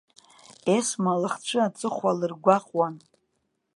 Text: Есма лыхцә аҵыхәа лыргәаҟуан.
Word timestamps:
Есма 0.77 1.13
лыхцә 1.21 1.57
аҵыхәа 1.65 2.11
лыргәаҟуан. 2.19 2.95